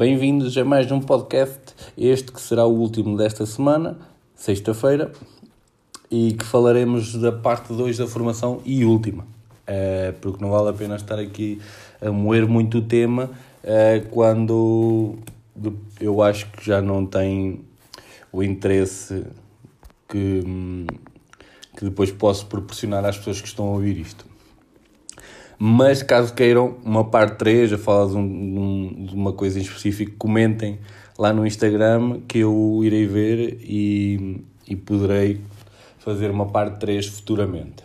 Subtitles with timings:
[0.00, 1.60] bem-vindos a mais um podcast,
[1.94, 3.98] este que será o último desta semana,
[4.34, 5.12] sexta-feira,
[6.10, 10.72] e que falaremos da parte 2 da formação e última, uh, porque não vale a
[10.72, 11.60] pena estar aqui
[12.00, 13.30] a moer muito o tema
[13.62, 15.18] uh, quando
[16.00, 17.60] eu acho que já não tem
[18.32, 19.26] o interesse
[20.08, 20.42] que,
[21.76, 24.29] que depois posso proporcionar às pessoas que estão a ouvir isto.
[25.62, 30.16] Mas caso queiram uma parte 3, a falar de, um, de uma coisa em específico,
[30.16, 30.78] comentem
[31.18, 35.38] lá no Instagram que eu irei ver e, e poderei
[35.98, 37.84] fazer uma parte 3 futuramente.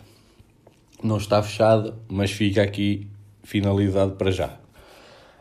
[1.02, 3.08] Não está fechado, mas fica aqui
[3.42, 4.58] finalizado para já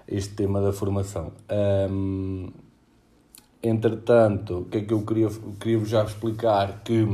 [0.06, 1.32] este tema da formação.
[1.90, 2.50] Um,
[3.64, 6.82] entretanto, o que é que eu queria, queria já explicar?
[6.84, 7.08] Que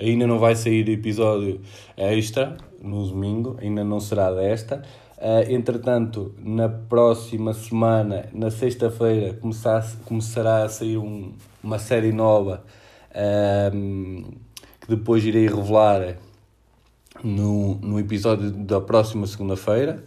[0.00, 1.60] ainda não vai sair episódio
[1.96, 4.82] extra no domingo, ainda não será desta.
[5.18, 9.38] Uh, entretanto, na próxima semana, na sexta-feira,
[10.04, 12.64] começará a sair um, uma série nova
[13.74, 14.24] um,
[14.80, 16.16] que depois irei revelar
[17.22, 20.02] no, no episódio da próxima segunda-feira.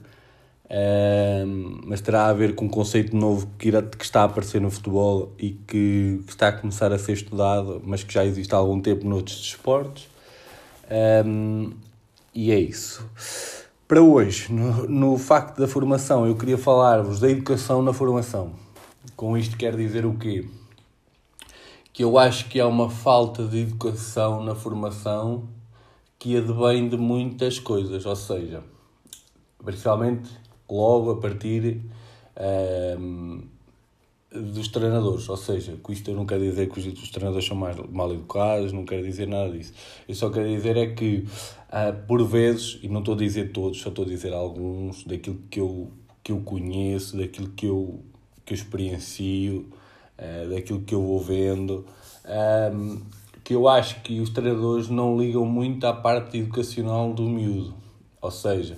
[0.75, 4.59] Um, mas terá a ver com um conceito novo que, irá, que está a aparecer
[4.59, 8.55] no futebol e que, que, está a começar a ser estudado, mas que já existe
[8.55, 10.07] há algum tempo noutros desportos.
[11.25, 11.73] Um,
[12.33, 13.07] e é isso.
[13.87, 18.53] Para hoje, no, no facto da formação, eu queria falar-vos da educação na formação.
[19.15, 20.47] Com isto quer dizer o quê?
[21.91, 25.47] Que eu acho que há uma falta de educação na formação
[26.17, 28.63] que advém de muitas coisas, ou seja,
[29.63, 30.29] principalmente
[30.69, 31.81] logo a partir
[32.97, 33.43] um,
[34.33, 35.27] dos treinadores.
[35.29, 38.71] Ou seja, com isto eu não quero dizer que os, treinadores são mais mal educados,
[38.71, 39.73] não quero dizer nada disso.
[40.07, 41.25] Eu só quero dizer é que,
[41.69, 45.39] uh, por vezes, e não estou a dizer todos, só estou a dizer alguns, daquilo
[45.49, 45.91] que eu,
[46.23, 47.99] que eu conheço, daquilo que eu,
[48.45, 49.67] que eu experiencio,
[50.17, 51.85] uh, daquilo que eu vou vendo.
[52.25, 53.01] Um,
[53.43, 57.73] que eu acho que os treinadores não ligam muito à parte educacional do miúdo.
[58.21, 58.77] Ou seja,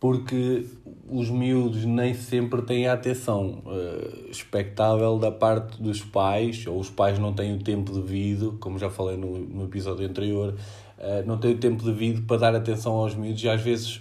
[0.00, 0.66] porque
[1.06, 6.88] os miúdos nem sempre têm a atenção uh, expectável da parte dos pais, ou os
[6.88, 10.54] pais não têm o tempo devido, como já falei no, no episódio anterior,
[10.98, 14.00] uh, não têm o tempo devido para dar atenção aos miúdos e às vezes,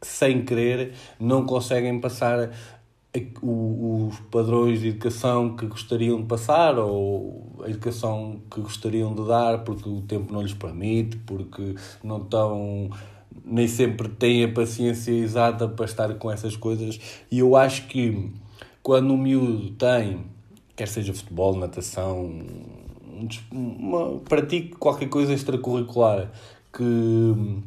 [0.00, 2.50] sem querer, não conseguem passar
[3.42, 9.64] os padrões de educação que gostariam de passar ou a educação que gostariam de dar
[9.64, 11.74] porque o tempo não lhes permite, porque
[12.04, 12.90] não estão
[13.46, 16.98] nem sempre têm a paciência exata para estar com essas coisas.
[17.30, 18.32] E eu acho que
[18.82, 20.26] quando o miúdo tem,
[20.74, 22.44] quer seja futebol, natação,
[23.52, 26.30] uma, pratique qualquer coisa extracurricular
[26.72, 27.62] que,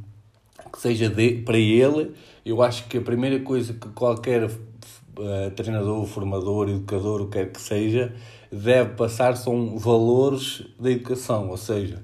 [0.71, 2.11] que seja de, para ele,
[2.45, 7.51] eu acho que a primeira coisa que qualquer uh, treinador, formador, educador, o que quer
[7.51, 8.13] que seja,
[8.51, 12.03] deve passar são valores da educação, ou seja,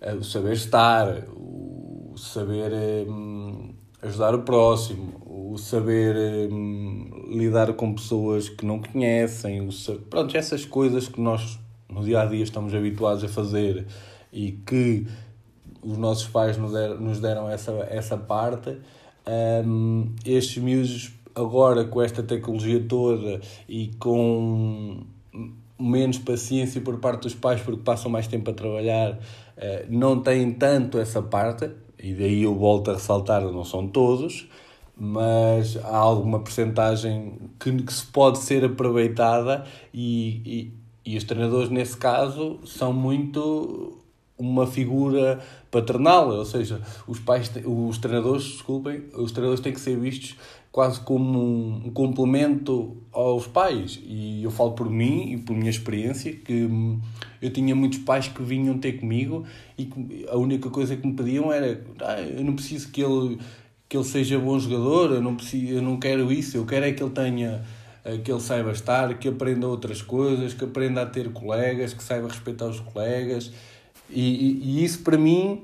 [0.00, 1.77] uh, o saber estar, o
[2.18, 9.72] saber hum, ajudar o próximo, o saber hum, lidar com pessoas que não conhecem, o
[9.72, 11.58] saber, pronto, essas coisas que nós
[11.88, 13.86] no dia a dia estamos habituados a fazer
[14.32, 15.06] e que
[15.82, 18.76] os nossos pais nos deram, nos deram essa, essa parte.
[19.64, 25.02] Um, estes miúdos, agora com esta tecnologia toda e com
[25.78, 29.18] menos paciência por parte dos pais porque passam mais tempo a trabalhar, uh,
[29.88, 31.70] não têm tanto essa parte
[32.00, 34.48] e daí eu volto a ressaltar, não são todos,
[34.96, 40.72] mas há alguma percentagem que, que se pode ser aproveitada e,
[41.04, 43.98] e, e os treinadores, nesse caso, são muito
[44.36, 49.98] uma figura paternal, ou seja, os pais, os treinadores, desculpem, os treinadores têm que ser
[49.98, 50.36] vistos
[50.78, 51.40] quase como
[51.84, 53.98] um complemento aos pais.
[54.06, 57.00] E eu falo por mim e por minha experiência que hum,
[57.42, 59.44] eu tinha muitos pais que vinham ter comigo
[59.76, 59.90] e
[60.28, 63.40] a única coisa que me pediam era ah, eu não preciso que ele,
[63.88, 66.92] que ele seja bom jogador, eu não, preciso, eu não quero isso, eu quero é
[66.92, 67.60] que ele tenha
[68.04, 72.04] eh, que ele saiba estar, que aprenda outras coisas, que aprenda a ter colegas, que
[72.04, 73.50] saiba respeitar os colegas.
[74.08, 75.62] E, e, e isso para mim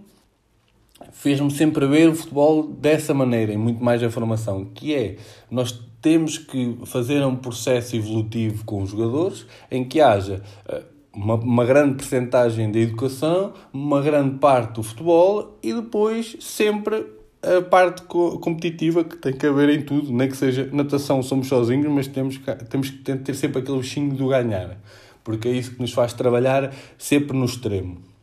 [1.12, 5.16] fez-me sempre ver o futebol dessa maneira, e muito mais a formação, que é,
[5.50, 10.82] nós temos que fazer um processo evolutivo com os jogadores, em que haja eh,
[11.14, 17.06] uma, uma grande percentagem da educação, uma grande parte do futebol, e depois sempre
[17.42, 21.90] a parte competitiva que tem que haver em tudo, nem que seja natação somos sozinhos,
[21.92, 24.78] mas temos que, temos que ter sempre aquele bichinho do ganhar,
[25.22, 28.13] porque é isso que nos faz trabalhar sempre no extremo.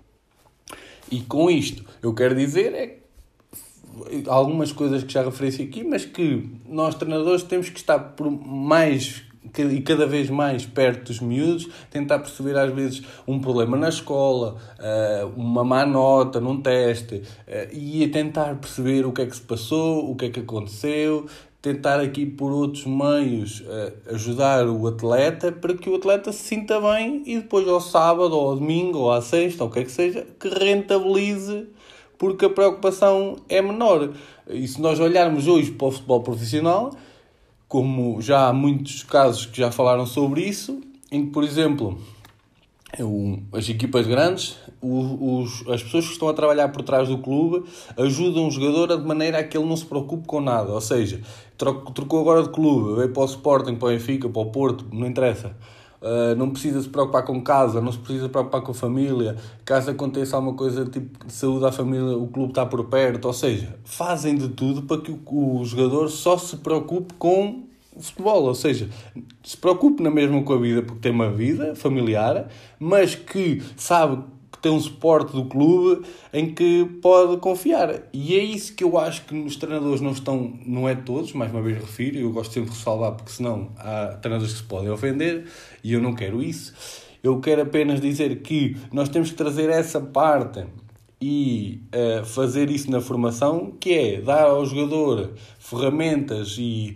[1.12, 3.02] E com isto, eu quero dizer é
[4.28, 9.24] algumas coisas que já referi aqui, mas que nós treinadores temos que estar por mais
[9.58, 14.58] e cada vez mais perto dos miúdos, tentar perceber às vezes um problema na escola,
[14.80, 19.42] eh, uma má nota num teste, eh, e tentar perceber o que é que se
[19.42, 21.26] passou, o que é que aconteceu,
[21.62, 26.82] tentar aqui por outros meios eh, ajudar o atleta para que o atleta se sinta
[26.82, 29.84] bem e depois ao sábado, ou ao domingo, ou à sexta, ou o que é
[29.84, 31.68] que seja, que rentabilize
[32.18, 34.12] porque a preocupação é menor.
[34.48, 36.92] E se nós olharmos hoje para o futebol profissional,
[37.68, 40.82] como já há muitos casos que já falaram sobre isso,
[41.12, 42.00] em que, por exemplo,
[43.54, 47.64] as equipas grandes, os, as pessoas que estão a trabalhar por trás do clube
[47.98, 50.74] ajudam o jogador de maneira a que ele não se preocupe com nada.
[50.74, 51.22] Ou seja,
[51.58, 55.08] trocou agora de clube, veio para o Sporting, para o Benfica, para o Porto, não
[55.08, 55.56] interessa.
[56.02, 59.38] Uh, não precisa se preocupar com casa, não se precisa se preocupar com a família.
[59.64, 63.26] Caso aconteça alguma coisa tipo de saúde à família, o clube está por perto.
[63.26, 68.44] Ou seja, fazem de tudo para que o, o jogador só se preocupe com futebol.
[68.44, 68.90] Ou seja,
[69.44, 72.48] se preocupe na mesma com a vida, porque tem uma vida familiar,
[72.80, 74.24] mas que sabe
[74.62, 78.04] tem um suporte do clube em que pode confiar.
[78.14, 81.52] E é isso que eu acho que os treinadores não estão, não é todos, mais
[81.52, 84.90] uma vez refiro, eu gosto sempre de ressalvar porque senão há treinadores que se podem
[84.90, 85.46] ofender
[85.84, 86.74] e eu não quero isso.
[87.24, 90.66] Eu quero apenas dizer que nós temos que trazer essa parte
[91.20, 96.96] e uh, fazer isso na formação, que é dar ao jogador ferramentas e,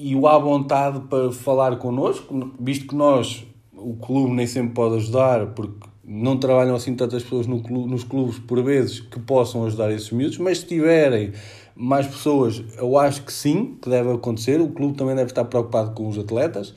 [0.00, 3.44] e o à vontade para falar connosco, visto que nós,
[3.76, 8.04] o clube nem sempre pode ajudar, porque não trabalham assim tantas pessoas no clube, nos
[8.04, 11.32] clubes por vezes que possam ajudar esses miúdos, mas se tiverem
[11.74, 14.60] mais pessoas, eu acho que sim, que deve acontecer.
[14.60, 16.74] O clube também deve estar preocupado com os atletas,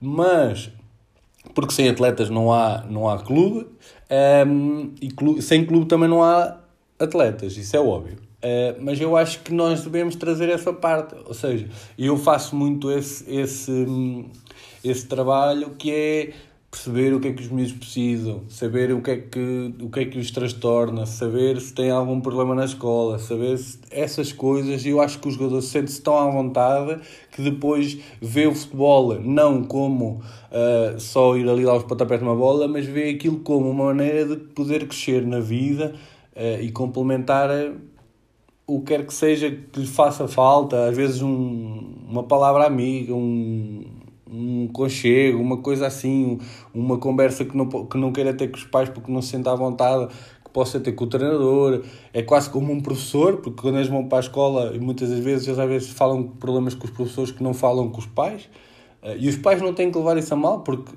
[0.00, 0.70] mas
[1.54, 3.66] porque sem atletas não há, não há clube,
[4.46, 6.58] um, e clube, sem clube também não há
[6.98, 8.31] atletas, isso é óbvio.
[8.42, 12.90] Uh, mas eu acho que nós devemos trazer essa parte, ou seja, eu faço muito
[12.90, 14.24] esse, esse,
[14.82, 16.32] esse trabalho que é
[16.72, 20.00] perceber o que é que os miúdos precisam, saber o que é que, o que,
[20.00, 24.84] é que os transtorna, saber se tem algum problema na escola, saber se, essas coisas.
[24.86, 26.98] Eu acho que os jogadores sentem-se tão à vontade
[27.30, 32.34] que depois vê o futebol não como uh, só ir ali dar os pontapés numa
[32.34, 35.94] bola, mas vê aquilo como uma maneira de poder crescer na vida
[36.34, 37.50] uh, e complementar
[38.66, 43.14] o que quer que seja que lhe faça falta, às vezes um, uma palavra amiga,
[43.14, 43.84] um,
[44.32, 46.38] um conchego, uma coisa assim,
[46.72, 49.48] uma conversa que não, que não queira ter com os pais porque não se sente
[49.48, 50.08] à vontade,
[50.44, 51.82] que possa ter com o treinador.
[52.12, 55.46] É quase como um professor, porque quando eles vão para a escola, muitas das vezes
[55.46, 58.48] eles às vezes falam problemas com os professores que não falam com os pais,
[59.02, 60.92] eh, e os pais não têm que levar isso a mal, porque,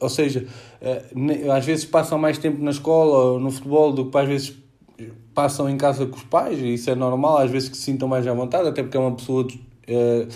[0.00, 0.46] ou seja,
[0.80, 1.04] eh,
[1.52, 4.56] às vezes passam mais tempo na escola ou no futebol do que às vezes
[5.34, 8.08] passam em casa com os pais, e isso é normal, às vezes que se sintam
[8.08, 10.28] mais à vontade, até porque é uma pessoa uh,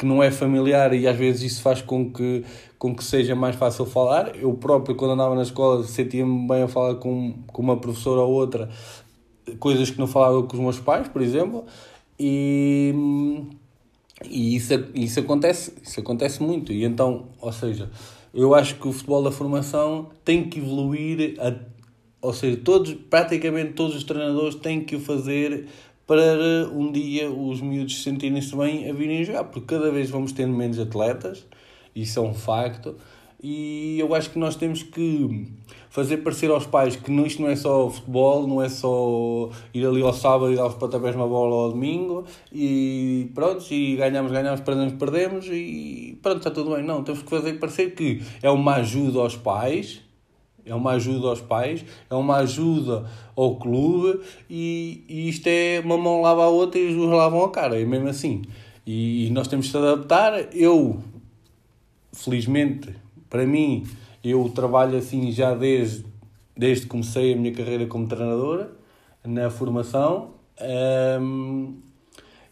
[0.00, 2.42] que não é familiar e às vezes isso faz com que,
[2.78, 4.34] com que seja mais fácil falar.
[4.34, 8.32] Eu próprio, quando andava na escola, sentia-me bem a falar com, com uma professora ou
[8.32, 8.70] outra,
[9.58, 11.66] coisas que não falava com os meus pais, por exemplo,
[12.18, 12.94] e,
[14.24, 16.72] e isso, isso, acontece, isso acontece muito.
[16.72, 17.90] E então, ou seja,
[18.32, 21.54] eu acho que o futebol da formação tem que evoluir, a,
[22.20, 25.66] ou seja, todos, praticamente todos os treinadores têm que o fazer
[26.06, 30.52] para um dia os miúdos sentirem-se bem a virem jogar, porque cada vez vamos tendo
[30.52, 31.46] menos atletas,
[31.94, 32.96] isso é um facto,
[33.42, 35.48] e eu acho que nós temos que
[35.88, 40.02] fazer parecer aos pais que isto não é só futebol, não é só ir ali
[40.02, 44.60] ao sábado e dar os pontapés uma bola ao domingo e pronto, e ganhamos, ganhamos,
[44.60, 46.84] perdemos, perdemos e pronto, está tudo bem.
[46.84, 50.02] Não, temos que fazer parecer que é uma ajuda aos pais
[50.70, 53.04] é uma ajuda aos pais, é uma ajuda
[53.36, 57.44] ao clube e, e isto é uma mão lava a outra e os dois lavam
[57.44, 58.42] a cara, é mesmo assim.
[58.86, 60.54] E, e nós temos se adaptar.
[60.54, 61.00] Eu,
[62.12, 62.94] felizmente,
[63.28, 63.84] para mim,
[64.22, 66.04] eu trabalho assim já desde,
[66.56, 68.70] desde que comecei a minha carreira como treinadora,
[69.24, 70.30] na formação,
[71.20, 71.74] um,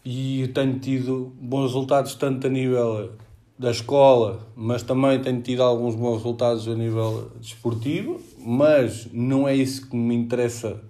[0.05, 3.13] e tenho tido bons resultados tanto a nível
[3.59, 9.57] da escola, mas também tenho tido alguns bons resultados a nível desportivo, mas não é
[9.57, 10.81] isso que me interessa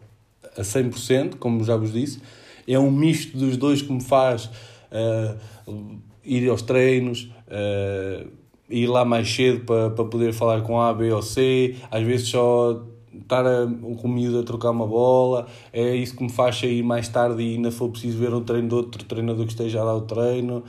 [0.57, 2.21] a 100%, como já vos disse.
[2.67, 4.51] É um misto dos dois que me faz
[4.93, 8.29] uh, ir aos treinos, uh,
[8.69, 12.29] ir lá mais cedo para, para poder falar com A, B ou C, às vezes
[12.29, 12.85] só
[13.19, 17.09] estar com o miúdo a trocar uma bola, é isso que me faz sair mais
[17.09, 19.95] tarde e ainda for preciso ver um treino de outro treinador que esteja a dar
[19.95, 20.63] o treino.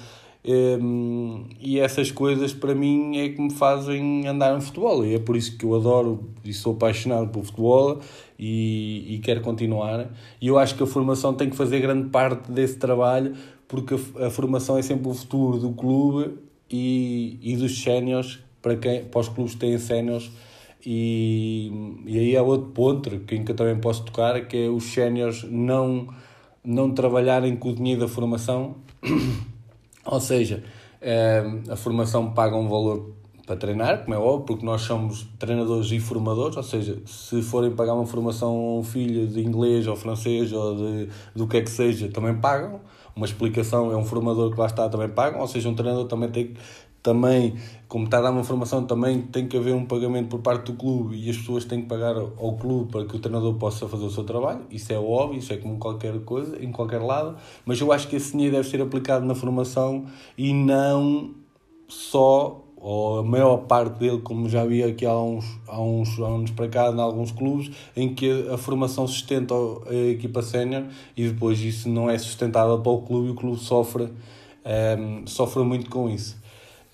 [0.45, 5.19] Um, e essas coisas para mim é que me fazem andar no futebol e é
[5.19, 7.99] por isso que eu adoro e sou apaixonado pelo futebol
[8.39, 10.07] e, e quero continuar
[10.39, 13.35] e eu acho que a formação tem que fazer grande parte desse trabalho
[13.67, 16.35] porque a, a formação é sempre o futuro do clube
[16.69, 20.31] e, e dos séniores para, quem, para os clubes que têm séniores.
[20.85, 21.71] E,
[22.05, 24.85] e aí há outro ponto que, em que eu também posso tocar, que é os
[24.85, 26.07] séniores não,
[26.63, 28.75] não trabalharem com o dinheiro da formação.
[30.11, 30.63] Ou seja,
[31.01, 33.13] eh, a formação paga um valor
[33.45, 37.71] para treinar, como é óbvio, porque nós somos treinadores e formadores, ou seja, se forem
[37.71, 41.61] pagar uma formação a um filho de inglês ou francês ou de, do que é
[41.61, 42.79] que seja, também pagam.
[43.15, 46.29] Uma explicação é um formador que lá está, também pagam, ou seja, um treinador também
[46.29, 46.59] tem que
[47.01, 47.55] também,
[47.87, 50.77] como está a dar uma formação, também tem que haver um pagamento por parte do
[50.77, 54.05] clube e as pessoas têm que pagar ao clube para que o treinador possa fazer
[54.05, 54.61] o seu trabalho.
[54.69, 58.15] Isso é óbvio, isso é como qualquer coisa, em qualquer lado, mas eu acho que
[58.15, 60.05] esse dinheiro deve ser aplicado na formação
[60.37, 61.35] e não
[61.87, 66.51] só ou a maior parte dele, como já vi aqui há uns, há uns anos
[66.51, 69.53] para cá, em alguns clubes, em que a formação sustenta
[69.87, 73.59] a equipa sénior e depois isso não é sustentável para o clube e o clube
[73.59, 74.09] sofre, um,
[74.65, 76.37] ehm, sofre muito com isso.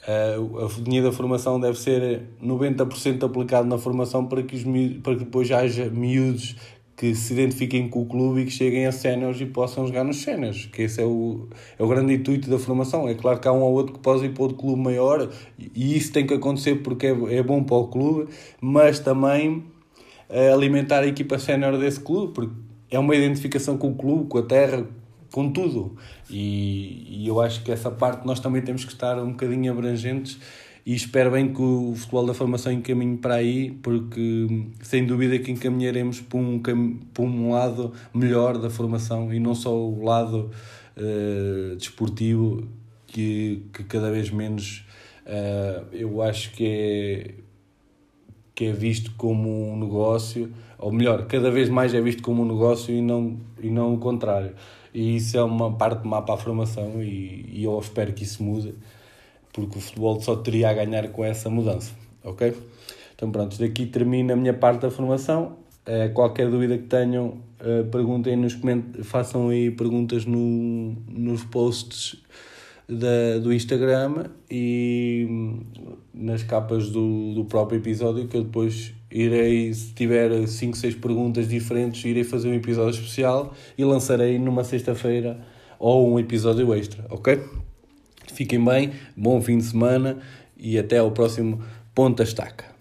[0.08, 4.64] Uh, o dinheiro da formação deve ser 90% aplicado na formação para que, os
[5.02, 6.56] para que depois haja miúdos
[6.96, 10.18] que se identifiquem com o clube e que cheguem a séniores e possam jogar nos
[10.18, 11.48] séniores, que esse é o,
[11.78, 13.10] é o grande intuito da formação.
[13.10, 15.98] É claro que há um ou outro que pode ir para outro clube maior e
[15.98, 18.32] isso tem que acontecer porque é, é bom para o clube,
[18.62, 19.66] mas também
[20.30, 22.54] é, alimentar a equipa sénior desse clube, porque
[22.90, 24.86] é uma identificação com o clube, com a terra,
[25.36, 25.98] com tudo.
[26.30, 30.40] E, e eu acho que essa parte nós também temos que estar um bocadinho abrangentes
[30.86, 34.48] e espero bem que o futebol da formação encaminhe para aí, porque
[34.82, 39.76] sem dúvida que encaminharemos para um, para um lado melhor da formação e não só
[39.76, 40.52] o lado
[40.96, 42.66] uh, desportivo,
[43.06, 44.86] que, que cada vez menos
[45.26, 47.34] uh, eu acho que é,
[48.56, 52.46] que é visto como um negócio, ou melhor, cada vez mais é visto como um
[52.46, 54.54] negócio e não, e não o contrário.
[54.94, 58.42] E isso é uma parte má para a formação e, e eu espero que isso
[58.42, 58.74] mude
[59.56, 61.94] porque o futebol só teria a ganhar com essa mudança,
[62.24, 62.54] ok?
[63.16, 65.58] Então pronto, daqui termina a minha parte da formação.
[65.88, 68.58] Uh, qualquer dúvida que tenham, uh, perguntem nos
[69.04, 72.22] façam aí perguntas no, nos posts
[72.88, 75.60] da, do Instagram e hum,
[76.14, 81.48] nas capas do, do próprio episódio que eu depois irei, se tiver 5, 6 perguntas
[81.48, 85.40] diferentes, irei fazer um episódio especial e lançarei numa sexta-feira
[85.80, 87.42] ou um episódio extra, ok?
[88.34, 90.20] Fiquem bem, bom fim de semana
[90.58, 91.62] e até ao próximo
[91.94, 92.75] Ponta Estaca.